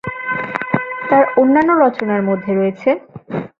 [1.09, 2.97] তার অন্যান্য রচনার মধ্যে রয়েছেঃ